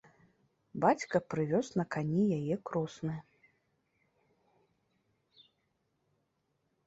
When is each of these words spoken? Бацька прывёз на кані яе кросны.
Бацька 0.83 1.19
прывёз 1.33 1.67
на 1.81 1.83
кані 1.95 2.23
яе 2.37 2.55
кросны. 2.69 3.17